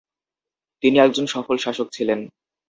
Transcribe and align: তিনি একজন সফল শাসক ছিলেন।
তিনি 0.83 0.97
একজন 0.99 1.25
সফল 1.25 1.55
শাসক 1.57 1.87
ছিলেন। 1.91 2.19